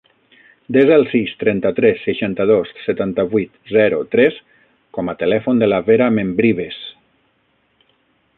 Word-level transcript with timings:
Desa 0.75 0.93
el 0.93 1.03
sis, 1.09 1.33
trenta-tres, 1.43 1.99
seixanta-dos, 2.05 2.71
setanta-vuit, 2.85 3.53
zero, 3.75 4.01
tres 4.17 4.41
com 4.99 5.13
a 5.15 5.19
telèfon 5.23 5.63
de 5.65 5.71
la 5.71 5.83
Vera 5.91 6.09
Membrives. 6.21 6.83